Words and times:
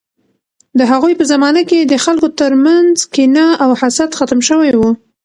د 0.79 0.81
هغوی 0.91 1.13
په 1.19 1.23
زمانه 1.31 1.61
کې 1.69 1.79
د 1.81 1.93
خلکو 2.05 2.27
ترمنځ 2.39 2.95
کینه 3.13 3.45
او 3.63 3.69
حسد 3.79 4.09
ختم 4.19 4.39
شوی 4.49 4.71
و. 4.77 4.81